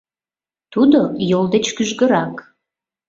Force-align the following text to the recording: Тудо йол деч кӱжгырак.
Тудо 0.73 0.99
йол 1.29 1.45
деч 1.53 1.65
кӱжгырак. 1.75 2.35